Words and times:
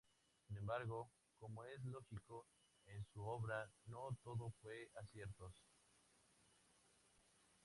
Sin 0.47 0.57
embargo 0.57 1.11
como 1.37 1.63
es 1.63 1.85
lógico, 1.85 2.47
en 2.87 3.05
su 3.13 3.21
obra 3.23 3.69
no 3.85 4.17
todo 4.23 4.49
fueron 4.63 4.87
aciertos. 4.95 5.53